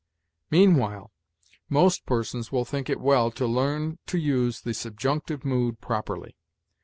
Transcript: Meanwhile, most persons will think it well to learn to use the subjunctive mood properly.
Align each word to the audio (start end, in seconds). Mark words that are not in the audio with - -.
Meanwhile, 0.49 1.11
most 1.69 2.07
persons 2.07 2.51
will 2.51 2.65
think 2.65 2.89
it 2.89 2.99
well 2.99 3.29
to 3.29 3.45
learn 3.45 3.99
to 4.07 4.17
use 4.17 4.59
the 4.61 4.73
subjunctive 4.73 5.45
mood 5.45 5.79
properly. 5.79 6.35